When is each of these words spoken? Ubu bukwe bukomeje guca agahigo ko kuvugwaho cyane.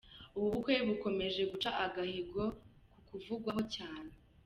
Ubu 0.35 0.47
bukwe 0.53 0.73
bukomeje 0.87 1.41
guca 1.51 1.69
agahigo 1.85 2.43
ko 2.53 3.03
kuvugwaho 3.07 3.61
cyane. 3.75 4.11